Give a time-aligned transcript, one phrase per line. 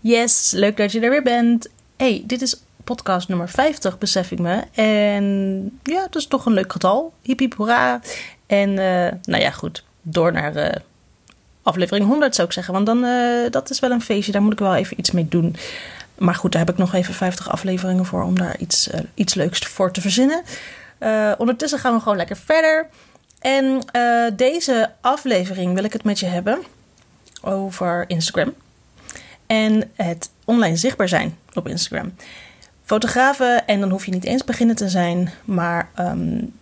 [0.00, 1.68] Yes, leuk dat je er weer bent.
[1.96, 4.62] hey, dit is podcast nummer 50, besef ik me.
[4.72, 5.24] En
[5.82, 7.12] ja, dat is toch een leuk getal.
[7.22, 8.00] Hiep hoera.
[8.46, 9.84] En uh, nou ja, goed.
[10.02, 10.68] Door naar uh,
[11.62, 12.74] aflevering 100 zou ik zeggen.
[12.74, 14.32] Want dan, uh, dat is wel een feestje.
[14.32, 15.56] Daar moet ik wel even iets mee doen.
[16.18, 19.58] Maar goed, daar heb ik nog even 50 afleveringen voor om daar iets, iets leuks
[19.58, 20.42] voor te verzinnen.
[21.38, 22.86] ondertussen gaan we gewoon lekker verder.
[23.38, 23.80] En
[24.36, 26.62] deze aflevering wil ik het met je hebben
[27.42, 28.54] over Instagram
[29.50, 32.14] en het online zichtbaar zijn op Instagram.
[32.84, 36.52] Fotografen, en dan hoef je niet eens beginnen te zijn, maar um,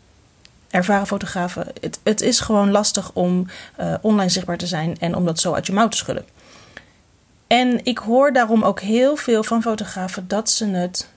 [0.70, 3.46] ervaren fotografen, het, het, is gewoon lastig om
[3.80, 6.24] uh, online zichtbaar te zijn en om dat zo uit je mouw te schudden.
[7.46, 11.08] En ik hoor daarom ook heel veel van fotografen dat ze het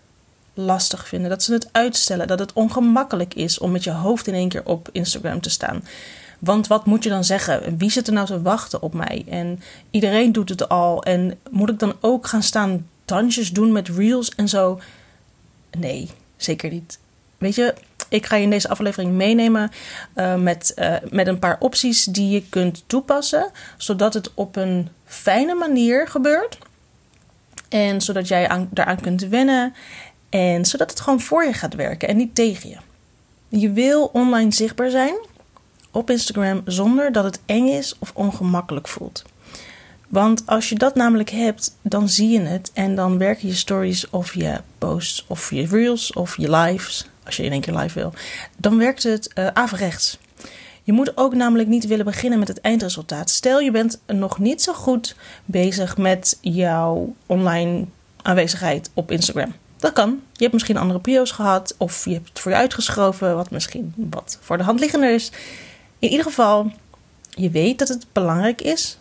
[0.54, 4.34] lastig vinden, dat ze het uitstellen, dat het ongemakkelijk is om met je hoofd in
[4.34, 5.84] één keer op Instagram te staan.
[6.42, 7.78] Want wat moet je dan zeggen?
[7.78, 9.26] Wie zit er nou te wachten op mij?
[9.30, 9.60] En
[9.90, 11.04] iedereen doet het al.
[11.04, 14.80] En moet ik dan ook gaan staan dansjes doen met reels en zo?
[15.78, 17.00] Nee, zeker niet.
[17.38, 17.74] Weet je,
[18.10, 19.72] ik ga je in deze aflevering meenemen
[20.16, 24.90] uh, met, uh, met een paar opties die je kunt toepassen, zodat het op een
[25.06, 26.58] fijne manier gebeurt.
[27.70, 29.74] En zodat jij aan, daaraan kunt wennen.
[30.30, 32.78] En zodat het gewoon voor je gaat werken en niet tegen je.
[33.48, 35.16] Je wil online zichtbaar zijn
[35.92, 39.24] op Instagram zonder dat het eng is of ongemakkelijk voelt.
[40.08, 44.10] Want als je dat namelijk hebt, dan zie je het en dan werken je stories
[44.10, 48.00] of je posts of je reels of je lives, als je in één keer live
[48.00, 48.14] wil,
[48.58, 50.20] dan werkt het uh, averechts.
[50.84, 53.30] Je moet ook namelijk niet willen beginnen met het eindresultaat.
[53.30, 57.86] Stel je bent nog niet zo goed bezig met jouw online
[58.22, 59.54] aanwezigheid op Instagram.
[59.78, 60.10] Dat kan.
[60.32, 63.94] Je hebt misschien andere prio's gehad of je hebt het voor je uitgeschoven, wat misschien
[63.96, 65.32] wat voor de hand liggender is.
[66.02, 66.72] In ieder geval,
[67.30, 68.98] je weet dat het belangrijk is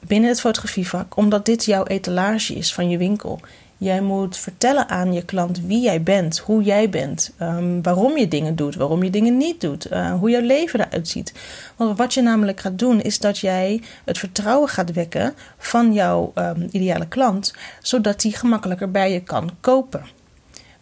[0.00, 3.40] binnen het fotografievak, omdat dit jouw etalage is van je winkel.
[3.76, 8.28] Jij moet vertellen aan je klant wie jij bent, hoe jij bent, um, waarom je
[8.28, 11.32] dingen doet, waarom je dingen niet doet, uh, hoe jouw leven eruit ziet.
[11.76, 16.32] Want wat je namelijk gaat doen, is dat jij het vertrouwen gaat wekken van jouw
[16.34, 20.15] um, ideale klant, zodat die gemakkelijker bij je kan kopen.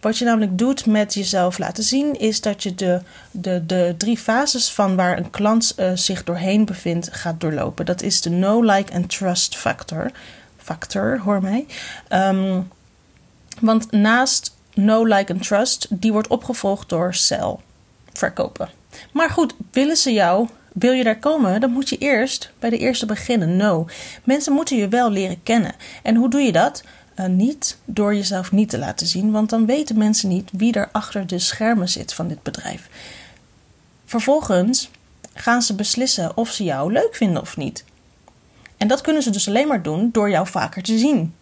[0.05, 3.01] Wat je namelijk doet met jezelf laten zien, is dat je de,
[3.31, 7.87] de, de drie fases van waar een klant uh, zich doorheen bevindt, gaat doorlopen.
[7.87, 10.11] Dat is de know, like en trust factor.
[10.57, 11.67] Factor, hoor mij.
[12.13, 12.71] Um,
[13.61, 17.57] want naast know, like en trust, die wordt opgevolgd door sell,
[18.13, 18.69] verkopen.
[19.13, 22.79] Maar goed, willen ze jou wil je daar komen, dan moet je eerst bij de
[22.79, 23.57] eerste beginnen.
[23.57, 23.87] No.
[24.25, 25.75] Mensen moeten je wel leren kennen.
[26.03, 26.83] En hoe doe je dat?
[27.21, 30.89] Uh, niet door jezelf niet te laten zien, want dan weten mensen niet wie er
[30.93, 32.89] achter de schermen zit van dit bedrijf.
[34.05, 34.91] Vervolgens
[35.35, 37.85] gaan ze beslissen of ze jou leuk vinden of niet.
[38.77, 41.35] En dat kunnen ze dus alleen maar doen door jou vaker te zien.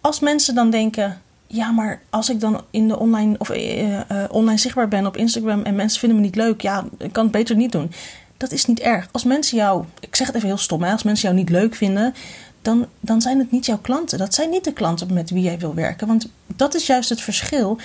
[0.00, 3.98] Als mensen dan denken: ja, maar als ik dan in de online of uh, uh,
[4.30, 7.32] online zichtbaar ben op Instagram en mensen vinden me niet leuk, ja, ik kan het
[7.32, 7.92] beter niet doen.
[8.36, 9.08] Dat is niet erg.
[9.12, 12.14] Als mensen jou, ik zeg het even heel stom, als mensen jou niet leuk vinden,
[12.62, 14.18] dan, dan zijn het niet jouw klanten.
[14.18, 16.06] Dat zijn niet de klanten met wie jij wil werken.
[16.06, 17.78] Want dat is juist het verschil.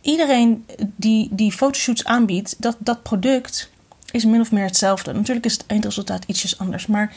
[0.00, 3.70] Iedereen die, die fotoshoots aanbiedt, dat, dat product
[4.10, 5.12] is min of meer hetzelfde.
[5.12, 6.86] Natuurlijk is het eindresultaat ietsjes anders.
[6.86, 7.14] Maar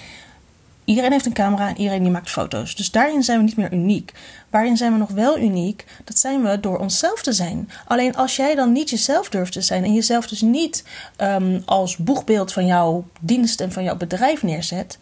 [0.86, 2.76] iedereen heeft een camera en iedereen die maakt foto's.
[2.76, 4.12] Dus daarin zijn we niet meer uniek.
[4.50, 5.86] Waarin zijn we nog wel uniek?
[6.04, 7.70] Dat zijn we door onszelf te zijn.
[7.88, 10.84] Alleen als jij dan niet jezelf durft te zijn en jezelf dus niet
[11.22, 14.98] um, als boegbeeld van jouw dienst en van jouw bedrijf neerzet,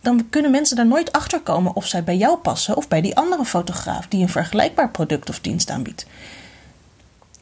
[0.00, 3.16] dan kunnen mensen daar nooit achter komen of zij bij jou passen of bij die
[3.16, 6.06] andere fotograaf die een vergelijkbaar product of dienst aanbiedt.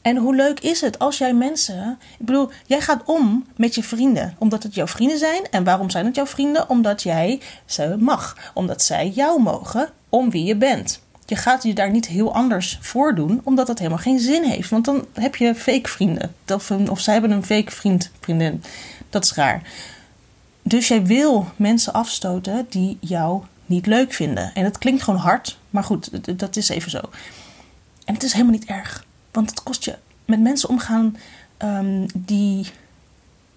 [0.02, 1.98] En hoe leuk is het als jij mensen.
[2.19, 4.34] Ik bedoel, jij gaat om met je vrienden.
[4.38, 5.42] Omdat het jouw vrienden zijn.
[5.50, 6.69] En waarom zijn het jouw vrienden?
[6.69, 8.36] Omdat jij ze mag.
[8.54, 11.00] Omdat zij jou mogen om wie je bent.
[11.26, 14.70] Je gaat je daar niet heel anders voor doen, omdat dat helemaal geen zin heeft.
[14.70, 16.34] Want dan heb je fake vrienden.
[16.54, 18.62] Of, of zij hebben een fake vriend, vriendin.
[19.10, 19.62] Dat is raar.
[20.69, 24.55] Dus jij wil mensen afstoten die jou niet leuk vinden.
[24.55, 27.00] En het klinkt gewoon hard, maar goed, dat is even zo.
[28.05, 31.17] En het is helemaal niet erg, want het kost je met mensen omgaan
[31.59, 32.67] um, die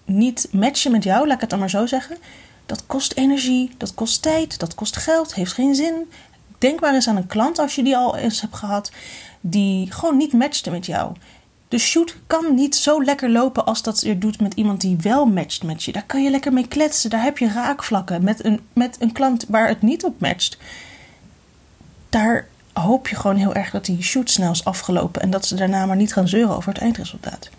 [0.04, 2.16] niet matchen met jou, laat ik het dan maar zo zeggen.
[2.66, 6.10] Dat kost energie, dat kost tijd, dat kost geld, heeft geen zin.
[6.58, 8.92] Denk maar eens aan een klant als je die al eens hebt gehad,
[9.40, 11.12] die gewoon niet matchte met jou.
[11.72, 15.26] De shoot kan niet zo lekker lopen als dat je doet met iemand die wel
[15.26, 15.92] matcht met je.
[15.92, 17.10] Daar kan je lekker mee kletsen.
[17.10, 18.24] Daar heb je raakvlakken.
[18.24, 20.58] Met een, met een klant waar het niet op matcht.
[22.08, 25.22] Daar hoop je gewoon heel erg dat die shoot snel is afgelopen.
[25.22, 27.50] En dat ze daarna maar niet gaan zeuren over het eindresultaat.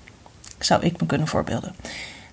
[0.59, 1.75] Zou ik me kunnen voorbeelden.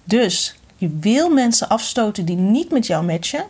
[0.05, 3.45] Dus je wil mensen afstoten die niet met jou matchen.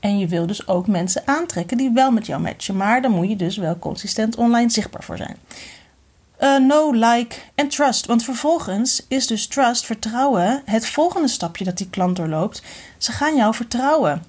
[0.00, 2.76] En je wil dus ook mensen aantrekken die wel met jou matchen.
[2.76, 5.36] Maar dan moet je dus wel consistent online zichtbaar voor zijn.
[6.42, 8.06] Uh, no, like en trust.
[8.06, 12.62] Want vervolgens is dus trust, vertrouwen, het volgende stapje dat die klant doorloopt.
[12.98, 14.24] Ze gaan jou vertrouwen.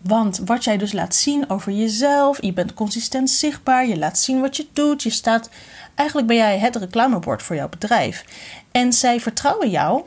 [0.00, 4.40] Want wat jij dus laat zien over jezelf, je bent consistent zichtbaar, je laat zien
[4.40, 5.48] wat je doet, je staat.
[5.94, 8.24] Eigenlijk ben jij het reclamebord voor jouw bedrijf.
[8.72, 10.02] En zij vertrouwen jou,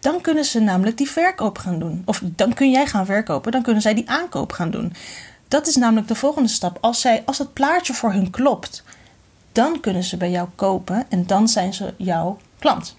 [0.00, 2.02] dan kunnen ze namelijk die verkoop gaan doen.
[2.04, 4.92] Of dan kun jij gaan verkopen, dan kunnen zij die aankoop gaan doen.
[5.48, 6.78] Dat is namelijk de volgende stap.
[6.80, 8.82] Als, zij, als het plaatje voor hun klopt,
[9.58, 12.96] dan kunnen ze bij jou kopen en dan zijn ze jouw klant.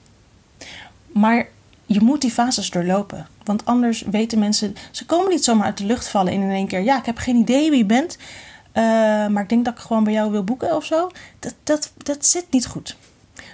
[1.12, 1.48] Maar
[1.86, 3.28] je moet die fases doorlopen.
[3.44, 6.82] Want anders weten mensen, ze komen niet zomaar uit de lucht vallen in één keer.
[6.82, 8.84] Ja, ik heb geen idee wie je bent, uh,
[9.28, 11.10] maar ik denk dat ik gewoon bij jou wil boeken of zo.
[11.40, 12.96] Dat, dat, dat zit niet goed.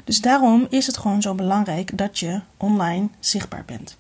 [0.04, 3.98] Dus daarom is het gewoon zo belangrijk dat je online zichtbaar bent.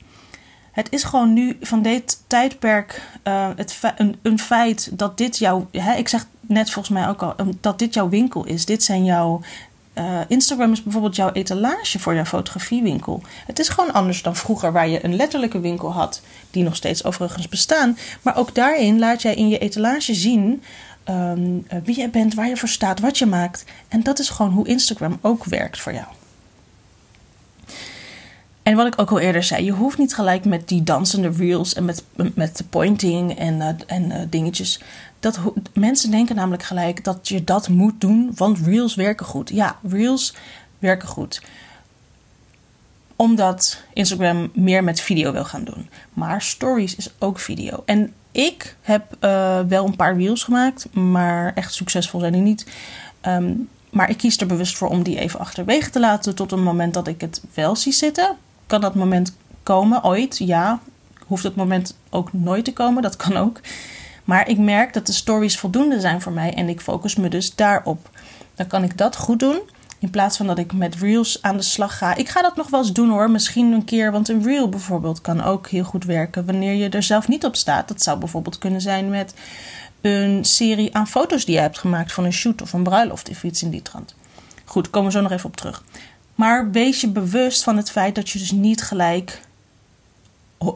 [0.71, 5.67] Het is gewoon nu van dit tijdperk uh, het een, een, feit dat dit jouw.
[5.71, 8.65] Hè, ik zeg net volgens mij ook al dat dit jouw winkel is.
[8.65, 9.41] Dit zijn jouw.
[9.97, 13.21] Uh, Instagram is bijvoorbeeld jouw etalage voor jouw fotografiewinkel.
[13.45, 16.21] Het is gewoon anders dan vroeger, waar je een letterlijke winkel had,
[16.51, 17.97] die nog steeds overigens bestaan.
[18.21, 20.63] Maar ook daarin laat jij in je etalage zien
[21.09, 23.63] um, wie je bent, waar je voor staat, wat je maakt.
[23.87, 26.07] En dat is gewoon hoe Instagram ook werkt voor jou.
[28.65, 31.73] En wat ik ook al eerder zei, je hoeft niet gelijk met die dansende reels
[31.73, 32.03] en met,
[32.35, 34.81] met de pointing en, uh, en uh, dingetjes.
[35.19, 35.39] Dat,
[35.73, 39.49] mensen denken namelijk gelijk dat je dat moet doen, want reels werken goed.
[39.49, 40.35] Ja, reels
[40.79, 41.41] werken goed
[43.15, 45.89] omdat Instagram meer met video wil gaan doen.
[46.13, 47.83] Maar stories is ook video.
[47.85, 52.65] En ik heb uh, wel een paar reels gemaakt, maar echt succesvol zijn die niet.
[53.27, 56.63] Um, maar ik kies er bewust voor om die even achterwege te laten tot een
[56.63, 58.37] moment dat ik het wel zie zitten.
[58.67, 60.37] Kan dat moment komen ooit?
[60.37, 60.79] Ja.
[61.25, 63.03] Hoeft het moment ook nooit te komen?
[63.03, 63.59] Dat kan ook.
[64.23, 67.55] Maar ik merk dat de stories voldoende zijn voor mij en ik focus me dus
[67.55, 68.09] daarop.
[68.55, 69.59] Dan kan ik dat goed doen.
[69.99, 72.15] In plaats van dat ik met reels aan de slag ga.
[72.15, 73.29] Ik ga dat nog wel eens doen hoor.
[73.31, 74.11] Misschien een keer.
[74.11, 77.55] Want een reel bijvoorbeeld kan ook heel goed werken wanneer je er zelf niet op
[77.55, 77.87] staat.
[77.87, 79.33] Dat zou bijvoorbeeld kunnen zijn met
[80.01, 83.43] een serie aan foto's die je hebt gemaakt van een shoot of een bruiloft of
[83.43, 84.15] iets in die trant.
[84.65, 85.83] Goed, komen we zo nog even op terug.
[86.35, 89.41] Maar wees je bewust van het feit dat je dus niet gelijk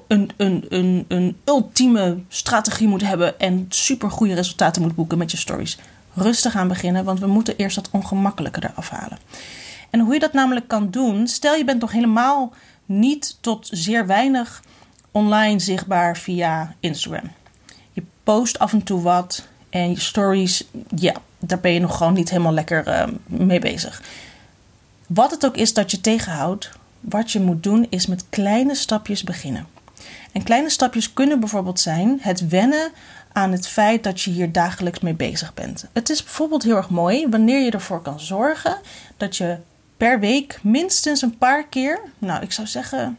[0.08, 5.32] een, een, een, een ultieme strategie moet hebben en super goede resultaten moet boeken met
[5.32, 5.78] je stories.
[6.14, 9.18] Rustig aan beginnen, want we moeten eerst dat ongemakkelijke eraf halen.
[9.90, 12.54] En hoe je dat namelijk kan doen, stel je bent nog helemaal
[12.86, 14.64] niet tot zeer weinig
[15.12, 17.32] online zichtbaar via Instagram.
[17.94, 22.14] Je post af en toe wat en je stories, ja, daar ben je nog gewoon
[22.14, 24.02] niet helemaal lekker uh, mee bezig.
[25.10, 29.24] Wat het ook is dat je tegenhoudt, wat je moet doen is met kleine stapjes
[29.24, 29.68] beginnen.
[30.32, 32.92] En kleine stapjes kunnen bijvoorbeeld zijn het wennen
[33.32, 35.86] aan het feit dat je hier dagelijks mee bezig bent.
[35.94, 38.78] Het is bijvoorbeeld heel erg mooi wanneer je ervoor kan zorgen
[39.18, 39.58] dat je
[39.98, 43.18] per week minstens een paar keer, nou ik zou zeggen,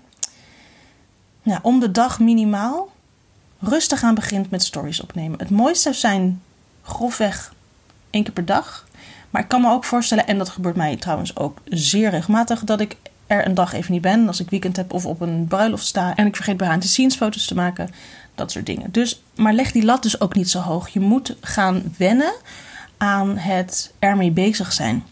[1.42, 2.92] nou, om de dag minimaal,
[3.58, 5.38] rustig aan begint met stories opnemen.
[5.38, 6.42] Het mooiste zou zijn
[6.82, 7.54] grofweg
[8.10, 8.88] één keer per dag.
[9.30, 12.80] Maar ik kan me ook voorstellen, en dat gebeurt mij trouwens ook zeer regelmatig, dat
[12.80, 12.96] ik
[13.26, 14.26] er een dag even niet ben.
[14.26, 17.16] Als ik weekend heb of op een bruiloft sta en ik vergeet behind the scenes
[17.16, 17.90] foto's te maken.
[18.34, 18.92] Dat soort dingen.
[18.92, 20.88] Dus, maar leg die lat dus ook niet zo hoog.
[20.88, 22.32] Je moet gaan wennen
[22.96, 25.04] aan het ermee bezig zijn.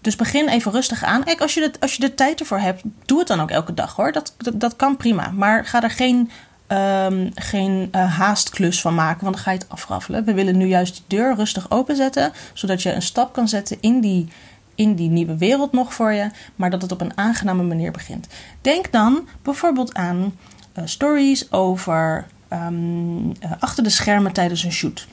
[0.00, 1.24] Dus begin even rustig aan.
[1.24, 3.74] Kijk, als je, de, als je de tijd ervoor hebt, doe het dan ook elke
[3.74, 4.12] dag hoor.
[4.12, 5.30] Dat, dat, dat kan prima.
[5.30, 6.30] Maar ga er geen,
[6.72, 10.24] um, geen uh, haastklus van maken, want dan ga je het afraffelen.
[10.24, 14.00] We willen nu juist de deur rustig openzetten, zodat je een stap kan zetten in
[14.00, 14.28] die,
[14.74, 18.26] in die nieuwe wereld nog voor je, maar dat het op een aangename manier begint.
[18.60, 20.34] Denk dan bijvoorbeeld aan
[20.78, 25.06] uh, stories over um, uh, achter de schermen tijdens een shoot.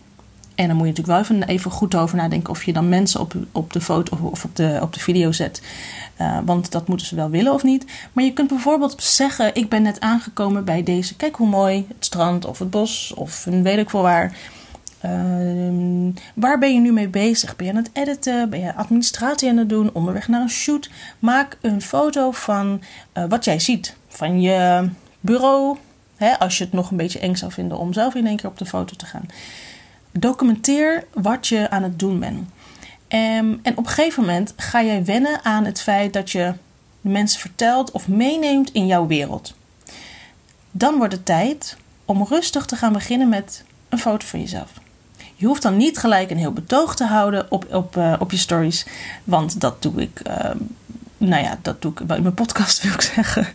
[0.59, 3.19] En dan moet je natuurlijk wel even, even goed over nadenken of je dan mensen
[3.19, 5.61] op, op de foto of op de, op de video zet.
[6.21, 7.85] Uh, want dat moeten ze wel willen of niet.
[8.13, 11.15] Maar je kunt bijvoorbeeld zeggen: Ik ben net aangekomen bij deze.
[11.15, 14.37] Kijk hoe mooi het strand of het bos of weet ik veel waar.
[15.05, 17.55] Uh, waar ben je nu mee bezig?
[17.55, 18.49] Ben je aan het editen?
[18.49, 19.93] Ben je administratie aan het doen?
[19.93, 20.89] Onderweg naar een shoot?
[21.19, 22.81] Maak een foto van
[23.13, 23.95] uh, wat jij ziet.
[24.07, 24.89] Van je
[25.19, 25.77] bureau.
[26.15, 28.49] Hè, als je het nog een beetje eng zou vinden om zelf in één keer
[28.49, 29.25] op de foto te gaan.
[30.11, 32.37] Documenteer wat je aan het doen bent.
[32.37, 36.53] Um, en op een gegeven moment ga jij wennen aan het feit dat je
[37.01, 39.53] mensen vertelt of meeneemt in jouw wereld.
[40.71, 44.71] Dan wordt het tijd om rustig te gaan beginnen met een foto van jezelf.
[45.35, 48.37] Je hoeft dan niet gelijk een heel betoog te houden op, op, uh, op je
[48.37, 48.85] stories.
[49.23, 50.21] Want dat doe ik.
[50.27, 50.51] Uh,
[51.17, 53.47] nou ja, dat doe ik in mijn podcast, wil ik zeggen.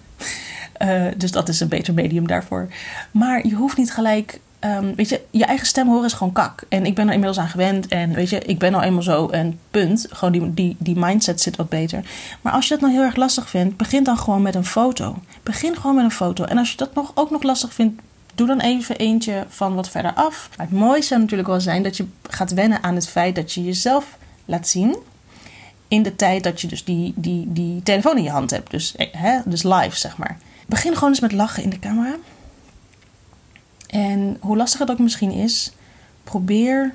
[0.72, 2.68] Eh, dus dat is een beter medium daarvoor.
[3.10, 6.62] Maar je hoeft niet gelijk Ehm, weet je, je eigen stem horen is gewoon kak.
[6.68, 7.86] En ik ben er inmiddels aan gewend.
[7.86, 10.06] En weet je, ik ben al eenmaal zo en punt.
[10.10, 12.04] Gewoon die, die, die mindset zit wat beter.
[12.40, 15.16] Maar als je dat nou heel erg lastig vindt, begin dan gewoon met een foto.
[15.42, 16.44] Begin gewoon met een foto.
[16.44, 18.02] En als je dat nog, ook nog lastig vindt,
[18.34, 20.48] doe dan even eentje van wat verder af.
[20.56, 23.52] Maar het mooiste zou natuurlijk wel zijn dat je gaat wennen aan het feit dat
[23.52, 24.96] je jezelf laat zien.
[25.88, 28.70] In de tijd dat je dus die, die, die telefoon in je hand hebt.
[28.70, 30.38] Dus, eh, hè, dus live, zeg maar.
[30.66, 32.14] Begin gewoon eens met lachen in de camera.
[33.94, 35.72] En hoe lastig het ook misschien is,
[36.24, 36.94] probeer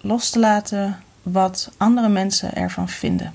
[0.00, 3.32] los te laten wat andere mensen ervan vinden.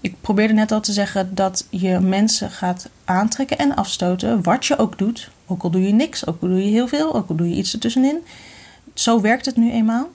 [0.00, 4.78] Ik probeerde net al te zeggen dat je mensen gaat aantrekken en afstoten, wat je
[4.78, 5.30] ook doet.
[5.46, 7.56] Ook al doe je niks, ook al doe je heel veel, ook al doe je
[7.56, 8.18] iets ertussenin.
[8.94, 10.08] Zo werkt het nu eenmaal.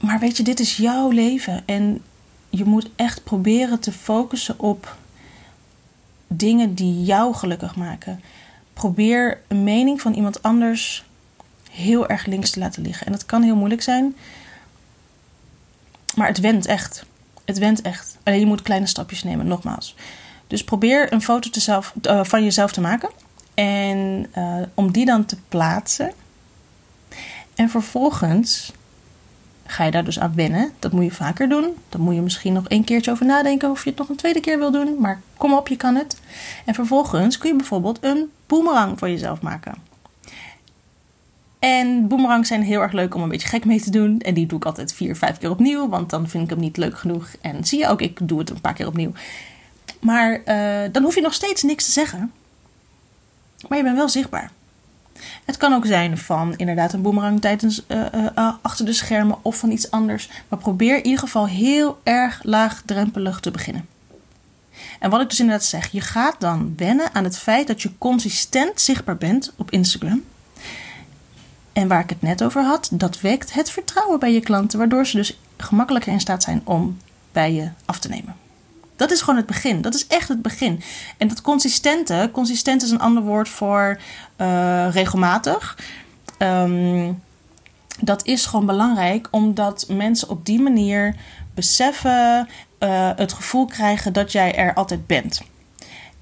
[0.00, 2.02] Maar weet je, dit is jouw leven en
[2.50, 4.96] je moet echt proberen te focussen op
[6.26, 8.20] dingen die jou gelukkig maken
[8.74, 11.04] probeer een mening van iemand anders
[11.70, 13.06] heel erg links te laten liggen.
[13.06, 14.16] En dat kan heel moeilijk zijn,
[16.14, 17.04] maar het went echt.
[17.44, 18.16] Het went echt.
[18.22, 19.94] Alleen je moet kleine stapjes nemen, nogmaals.
[20.46, 23.10] Dus probeer een foto te zelf, uh, van jezelf te maken.
[23.54, 26.12] En uh, om die dan te plaatsen.
[27.54, 28.72] En vervolgens
[29.66, 30.72] ga je daar dus aan wennen.
[30.78, 31.74] Dat moet je vaker doen.
[31.88, 34.40] Dan moet je misschien nog een keertje over nadenken of je het nog een tweede
[34.40, 34.96] keer wil doen.
[35.00, 36.20] Maar kom op, je kan het.
[36.64, 39.74] En vervolgens kun je bijvoorbeeld een boomerang voor jezelf maken.
[41.58, 44.20] En boomerangs zijn heel erg leuk om een beetje gek mee te doen.
[44.20, 45.88] En die doe ik altijd vier, vijf keer opnieuw.
[45.88, 47.28] Want dan vind ik hem niet leuk genoeg.
[47.40, 49.12] En zie je ook, ik doe het een paar keer opnieuw.
[50.00, 52.32] Maar uh, dan hoef je nog steeds niks te zeggen.
[53.68, 54.50] Maar je bent wel zichtbaar.
[55.44, 59.56] Het kan ook zijn van inderdaad een boemerang tijdens uh, uh, achter de schermen of
[59.56, 60.28] van iets anders.
[60.48, 63.86] Maar probeer in ieder geval heel erg laagdrempelig te beginnen.
[64.98, 67.98] En wat ik dus inderdaad zeg, je gaat dan wennen aan het feit dat je
[67.98, 70.24] consistent zichtbaar bent op Instagram.
[71.72, 75.06] En waar ik het net over had, dat wekt het vertrouwen bij je klanten, waardoor
[75.06, 76.98] ze dus gemakkelijker in staat zijn om
[77.32, 78.43] bij je af te nemen.
[78.96, 79.80] Dat is gewoon het begin.
[79.80, 80.82] Dat is echt het begin.
[81.18, 83.98] En dat consistente, consistent is een ander woord voor
[84.40, 85.78] uh, regelmatig.
[86.38, 87.22] Um,
[88.00, 91.16] dat is gewoon belangrijk, omdat mensen op die manier
[91.54, 92.48] beseffen,
[92.80, 95.40] uh, het gevoel krijgen dat jij er altijd bent.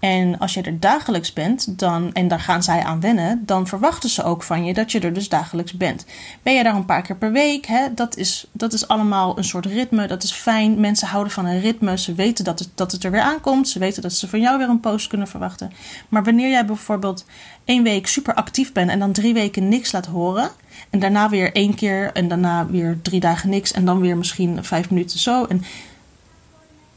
[0.03, 4.11] En als je er dagelijks bent, dan, en daar gaan zij aan wennen, dan verwachten
[4.11, 6.07] ze ook van je dat je er dus dagelijks bent.
[6.43, 9.45] Ben je daar een paar keer per week, hè, dat, is, dat is allemaal een
[9.45, 10.81] soort ritme, dat is fijn.
[10.81, 13.79] Mensen houden van een ritme, ze weten dat het, dat het er weer aankomt, ze
[13.79, 15.73] weten dat ze van jou weer een post kunnen verwachten.
[16.09, 17.25] Maar wanneer jij bijvoorbeeld
[17.65, 20.51] één week super actief bent en dan drie weken niks laat horen,
[20.91, 24.65] en daarna weer één keer en daarna weer drie dagen niks en dan weer misschien
[24.65, 25.45] vijf minuten zo.
[25.45, 25.63] En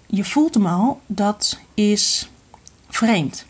[0.08, 2.30] je voelt hem al, dat is
[2.90, 3.46] vreemd.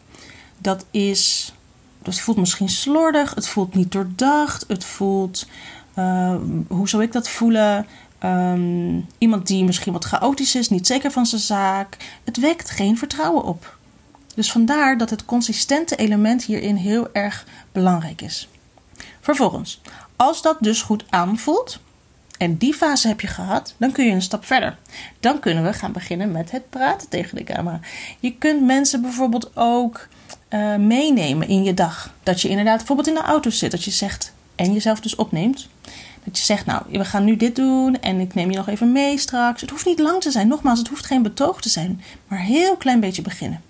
[0.57, 1.53] Dat is.
[2.01, 5.47] Dat voelt misschien slordig, het voelt niet doordacht, het voelt.
[5.95, 6.35] Uh,
[6.67, 7.85] hoe zou ik dat voelen?
[8.23, 11.97] Um, iemand die misschien wat chaotisch is, niet zeker van zijn zaak.
[12.23, 13.77] Het wekt geen vertrouwen op.
[14.35, 18.47] Dus vandaar dat het consistente element hierin heel erg belangrijk is.
[19.21, 19.81] Vervolgens,
[20.15, 21.79] als dat dus goed aanvoelt,
[22.37, 24.77] en die fase heb je gehad, dan kun je een stap verder.
[25.19, 27.79] Dan kunnen we gaan beginnen met het praten tegen de camera.
[28.19, 30.07] Je kunt mensen bijvoorbeeld ook
[30.49, 32.13] uh, meenemen in je dag.
[32.23, 35.67] Dat je inderdaad bijvoorbeeld in de auto zit, dat je zegt en jezelf dus opneemt.
[36.23, 38.91] Dat je zegt, nou, we gaan nu dit doen en ik neem je nog even
[38.91, 39.61] mee straks.
[39.61, 40.47] Het hoeft niet lang te zijn.
[40.47, 43.61] Nogmaals, het hoeft geen betoog te zijn, maar heel klein beetje beginnen.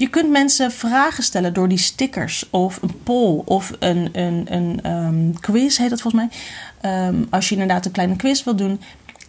[0.00, 4.90] Je kunt mensen vragen stellen door die stickers of een poll of een, een, een
[4.90, 6.22] um, quiz, heet dat volgens
[6.82, 7.06] mij.
[7.06, 8.80] Um, als je inderdaad een kleine quiz wil doen.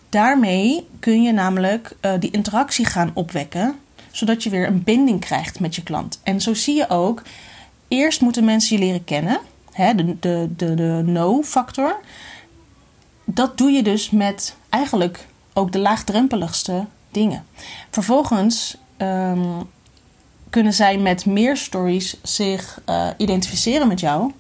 [0.10, 3.76] Daarmee kun je namelijk uh, die interactie gaan opwekken,
[4.12, 6.20] zodat je weer een binding krijgt met je klant.
[6.24, 7.22] En zo zie je ook,
[7.88, 9.40] eerst moeten mensen je leren kennen,
[9.72, 12.00] hè, de, de, de, de no-factor.
[13.26, 17.46] Dat doe je dus met eigenlijk ook de laagdrempeligste dingen.
[17.90, 19.70] Vervolgens um,
[20.52, 24.32] kunnen zij met meer stories zich uh, identificeren met jou,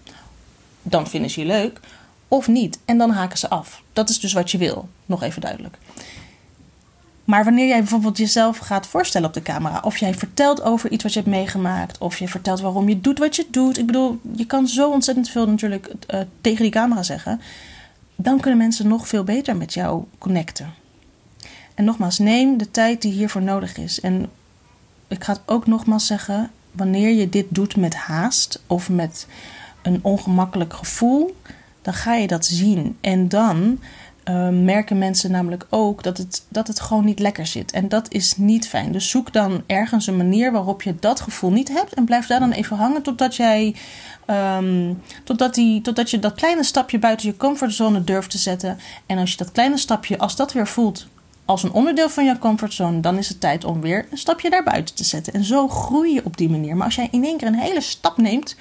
[0.81, 1.79] dan vinden ze je leuk,
[2.27, 2.79] of niet.
[2.85, 3.81] En dan haken ze af.
[3.93, 4.89] Dat is dus wat je wil.
[5.05, 5.77] Nog even duidelijk.
[7.23, 11.03] Maar wanneer jij bijvoorbeeld jezelf gaat voorstellen op de camera, of jij vertelt over iets
[11.03, 13.77] wat je hebt meegemaakt, of je vertelt waarom je doet wat je doet.
[13.77, 17.41] Ik bedoel, je kan zo ontzettend veel natuurlijk uh, tegen die camera zeggen.
[18.15, 20.73] Dan kunnen mensen nog veel beter met jou connecten.
[21.75, 23.99] En nogmaals, neem de tijd die hiervoor nodig is.
[23.99, 24.29] En
[25.11, 29.27] ik ga het ook nogmaals zeggen, wanneer je dit doet met haast of met
[29.81, 31.35] een ongemakkelijk gevoel,
[31.81, 32.97] dan ga je dat zien.
[33.01, 33.79] En dan
[34.23, 37.71] Ehm, merken mensen namelijk ook dat het, dat het gewoon niet lekker zit.
[37.71, 38.91] En dat is niet fijn.
[38.91, 41.93] Dus zoek dan ergens een manier waarop je dat gevoel niet hebt.
[41.93, 43.75] En blijf daar dan even hangen totdat jij.
[44.57, 48.79] Um, totdat, die, totdat je dat kleine stapje buiten je comfortzone durft te zetten.
[49.05, 51.07] En als je dat kleine stapje, als dat weer voelt
[51.51, 54.95] als een onderdeel van je comfortzone, dan is het tijd om weer een stapje daarbuiten
[54.95, 55.33] te zetten.
[55.33, 56.75] En zo groei je op die manier.
[56.75, 58.55] Maar als jij in één keer een hele stap neemt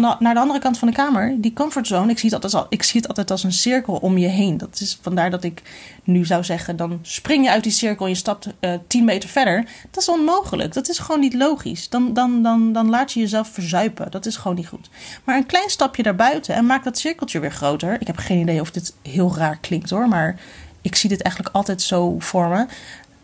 [0.00, 3.00] naar de andere kant van de kamer, die comfortzone, ik zie, het altijd, ik zie
[3.00, 4.58] het altijd als een cirkel om je heen.
[4.58, 5.62] Dat is vandaar dat ik
[6.04, 9.04] nu zou zeggen, dan spring je uit die cirkel en je stapt uh, eh, 10
[9.04, 9.68] meter verder.
[9.90, 10.74] Dat is onmogelijk.
[10.74, 11.88] Dat is gewoon niet logisch.
[11.88, 14.10] Dan, dan, dan, dan laat je jezelf verzuipen.
[14.10, 14.88] Dat is gewoon niet goed.
[15.24, 18.00] Maar een klein stapje daarbuiten en maak dat cirkeltje weer groter.
[18.00, 20.38] Ik heb geen idee of dit heel raar klinkt hoor, maar
[20.86, 22.66] ik zie dit eigenlijk altijd zo voor me.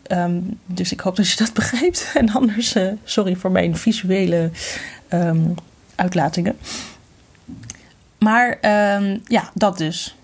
[0.03, 2.11] Ehm, dus ik hoop dat je dat begrijpt.
[2.13, 4.49] En anders, uh, sorry voor mijn visuele
[5.09, 5.55] um,
[5.95, 6.57] uitlatingen.
[8.19, 8.49] Maar
[9.01, 10.15] um, ja, dat dus.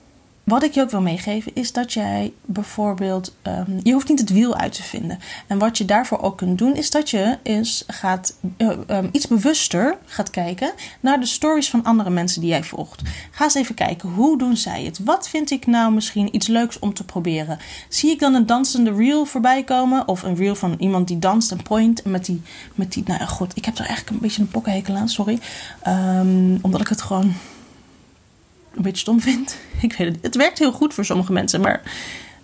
[0.49, 4.29] Wat ik je ook wil meegeven is dat jij bijvoorbeeld, um, je hoeft niet het
[4.29, 5.19] wiel uit te vinden.
[5.47, 9.27] En wat je daarvoor ook kunt doen is dat je eens gaat, uh, um, iets
[9.27, 13.01] bewuster gaat kijken naar de stories van andere mensen die jij volgt.
[13.31, 14.99] Ga eens even kijken, hoe doen zij het?
[15.03, 17.59] Wat vind ik nou misschien iets leuks om te proberen?
[17.89, 20.07] Zie ik dan een dansende reel voorbij komen?
[20.07, 22.41] Of een reel van iemand die danst en point met die,
[22.75, 25.39] met die, nou ja, god, ik heb er eigenlijk een beetje een pokkenhekel aan, sorry.
[25.87, 27.33] Um, omdat ik het gewoon
[28.75, 29.57] een beetje stom vind.
[29.81, 30.17] Ik weet het.
[30.21, 31.81] Het werkt heel goed voor sommige mensen, maar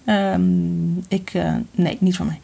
[0.06, 2.40] um, ik, uh, nee, niet voor mij.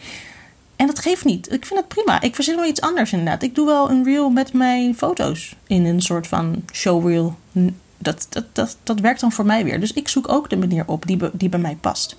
[0.76, 1.52] En dat geeft niet.
[1.52, 2.22] Ik vind het prima.
[2.22, 3.44] Ik verzin wel iets anders inderdaad.
[3.44, 7.36] Ik doe wel een reel met mijn foto's in een soort van showreel.
[7.98, 9.80] Dat, dat, dat, dat werkt dan voor mij weer.
[9.80, 12.16] Dus ik zoek ook de manier op die, die bij mij past.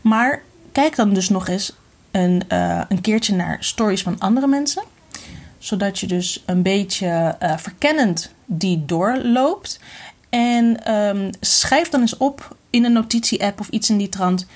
[0.00, 0.42] Maar
[0.72, 1.76] kijk dan dus nog eens
[2.10, 4.82] een, uh, een keertje naar stories van andere mensen.
[5.58, 9.80] Zodat je dus een beetje uh, verkennend die doorloopt.
[10.30, 14.46] En um, schrijf dan eens op in een notitie-app of iets in die trant.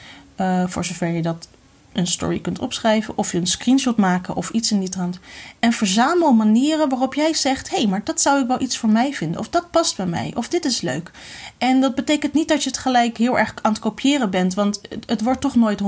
[0.41, 1.49] Uh, voor zover je dat
[1.93, 3.19] een story kunt opschrijven.
[3.19, 5.19] Of je een screenshot maken of iets in die trant.
[5.59, 8.89] En verzamel manieren waarop jij zegt: hé, hey, maar dat zou ik wel iets voor
[8.89, 9.41] mij vinden.
[9.41, 10.33] Of dat past bij mij.
[10.35, 11.11] Of dit is leuk.
[11.59, 14.55] En dat betekent niet dat je het gelijk heel erg aan het kopiëren bent.
[14.55, 15.87] Want het, het wordt toch nooit 100%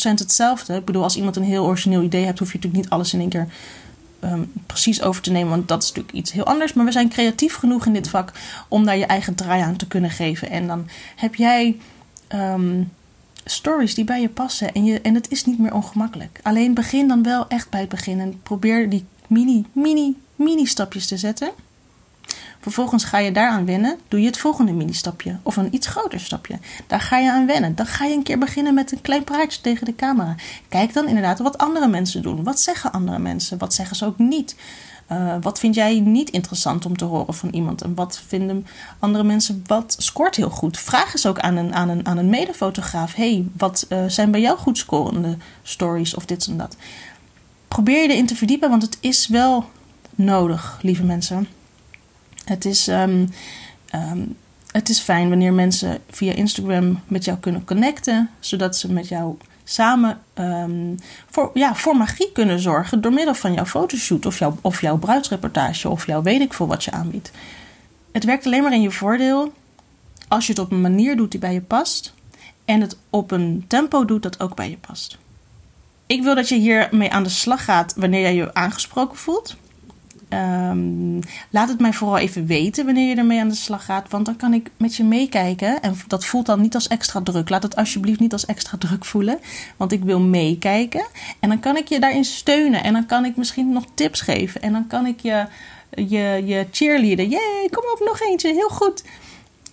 [0.00, 0.74] hetzelfde.
[0.74, 3.20] Ik bedoel, als iemand een heel origineel idee hebt, hoef je natuurlijk niet alles in
[3.20, 3.48] één keer
[4.24, 6.72] um, precies over te nemen, want dat is natuurlijk iets heel anders.
[6.72, 8.32] Maar we zijn creatief genoeg in dit vak
[8.68, 10.50] om daar je eigen draai aan te kunnen geven.
[10.50, 11.76] En dan heb jij
[12.34, 12.92] um,
[13.44, 16.40] stories die bij je passen en, je, en het is niet meer ongemakkelijk.
[16.42, 21.06] Alleen begin dan wel echt bij het begin en probeer die mini, mini, mini stapjes
[21.06, 21.50] te zetten.
[22.60, 26.58] Vervolgens ga je daaraan wennen, doe je het volgende mini-stapje of een iets groter stapje.
[26.86, 27.74] Daar ga je aan wennen.
[27.74, 30.34] Dan ga je een keer beginnen met een klein praatje tegen de camera.
[30.68, 32.44] Kijk dan inderdaad wat andere mensen doen.
[32.44, 33.58] Wat zeggen andere mensen?
[33.58, 34.56] Wat zeggen ze ook niet?
[35.12, 37.82] Uh, wat vind jij niet interessant om te horen van iemand?
[37.82, 38.66] En wat vinden
[38.98, 39.64] andere mensen?
[39.66, 40.78] Wat scoort heel goed?
[40.78, 44.40] Vraag eens ook aan een, aan een, aan een medefotograaf: hey, wat uh, zijn bij
[44.40, 46.76] jou goed scorende stories of dit en dat?
[47.68, 49.64] Probeer je erin te verdiepen, want het is wel
[50.14, 51.48] nodig, lieve mensen.
[52.48, 53.28] Het is, um,
[53.94, 54.36] um,
[54.70, 59.36] het is fijn wanneer mensen via Instagram met jou kunnen connecten, zodat ze met jou
[59.64, 60.98] samen um,
[61.30, 64.96] voor, ja, voor magie kunnen zorgen door middel van jouw fotoshoot of, jouw, of jouw
[64.96, 67.30] bruidsreportage of jouw weet ik veel wat je aanbiedt.
[68.12, 69.52] Het werkt alleen maar in je voordeel
[70.28, 72.14] als je het op een manier doet die bij je past
[72.64, 75.18] en het op een tempo doet dat ook bij je past.
[76.06, 79.56] Ik wil dat je hiermee aan de slag gaat wanneer jij je aangesproken voelt.
[80.32, 81.18] Um,
[81.50, 84.10] laat het mij vooral even weten wanneer je ermee aan de slag gaat.
[84.10, 85.82] Want dan kan ik met je meekijken.
[85.82, 87.48] En dat voelt dan niet als extra druk.
[87.48, 89.38] Laat het alsjeblieft niet als extra druk voelen.
[89.76, 91.06] Want ik wil meekijken.
[91.40, 92.82] En dan kan ik je daarin steunen.
[92.82, 94.62] En dan kan ik misschien nog tips geven.
[94.62, 95.46] En dan kan ik je,
[95.90, 97.28] je, je cheerleaden.
[97.28, 98.52] Jee, kom op, nog eentje.
[98.52, 99.02] Heel goed.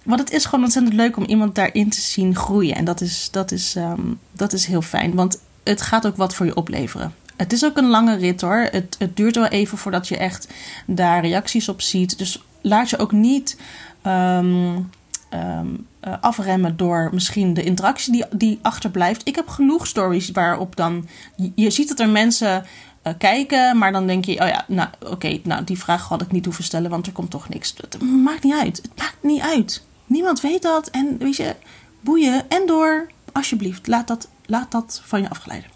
[0.03, 2.75] Want het is gewoon ontzettend leuk om iemand daarin te zien groeien.
[2.75, 5.15] En dat is, dat is, um, dat is heel fijn.
[5.15, 7.13] Want het gaat ook wat voor je opleveren.
[7.37, 8.67] Het is ook een lange rit hoor.
[8.71, 10.47] Het, het duurt wel even voordat je echt
[10.85, 12.17] daar reacties op ziet.
[12.17, 13.57] Dus laat je ook niet
[14.03, 14.89] um,
[15.33, 15.87] um,
[16.21, 19.27] afremmen door misschien de interactie die, die achterblijft.
[19.27, 21.07] Ik heb genoeg stories waarop dan.
[21.55, 22.65] Je ziet dat er mensen
[23.03, 26.31] uh, kijken, maar dan denk je: oh ja, nou oké, nou die vraag had ik
[26.31, 27.73] niet hoeven stellen, want er komt toch niks.
[27.77, 28.77] Het maakt niet uit.
[28.77, 29.83] Het maakt niet uit.
[30.05, 30.87] Niemand weet dat.
[30.87, 31.55] En weet je,
[32.01, 33.07] boeien en door.
[33.31, 35.74] Alsjeblieft, laat dat, laat dat van je afgeleiden.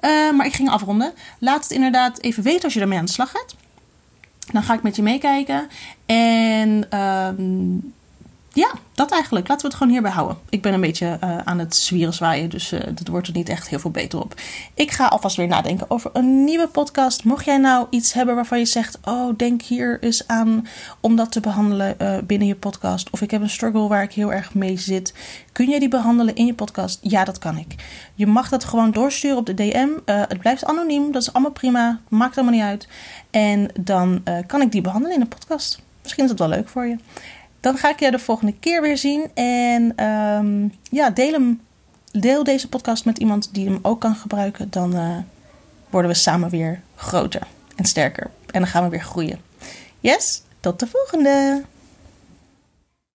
[0.00, 1.12] Uh, maar ik ging afronden.
[1.38, 3.54] Laat het inderdaad even weten als je ermee aan de slag gaat.
[4.52, 5.68] Dan ga ik met je meekijken.
[6.06, 7.94] En um,
[8.58, 9.48] ja, dat eigenlijk.
[9.48, 10.38] Laten we het gewoon hierbij houden.
[10.48, 13.48] Ik ben een beetje uh, aan het zwieren zwaaien, dus uh, dat wordt er niet
[13.48, 14.34] echt heel veel beter op.
[14.74, 17.24] Ik ga alvast weer nadenken over een nieuwe podcast.
[17.24, 20.66] Mocht jij nou iets hebben waarvan je zegt: Oh, denk hier eens aan
[21.00, 23.10] om dat te behandelen uh, binnen je podcast.
[23.10, 25.14] Of ik heb een struggle waar ik heel erg mee zit.
[25.52, 26.98] Kun jij die behandelen in je podcast?
[27.02, 27.74] Ja, dat kan ik.
[28.14, 29.88] Je mag dat gewoon doorsturen op de DM.
[30.04, 32.00] het blijft anoniem, dat is allemaal prima.
[32.08, 32.88] Maakt allemaal niet uit.
[33.30, 35.82] En dan kan ik die behandelen in een podcast.
[36.02, 36.96] Misschien is het wel leuk voor je.
[37.68, 39.30] Dan ga ik je de volgende keer weer zien.
[39.34, 41.60] En um, ja, deel, hem,
[42.10, 44.70] deel deze podcast met iemand die hem ook kan gebruiken.
[44.70, 45.16] Dan uh,
[45.90, 47.42] worden we samen weer groter
[47.76, 48.30] en sterker.
[48.46, 49.40] En dan gaan we weer groeien.
[50.00, 51.62] Yes, tot de volgende!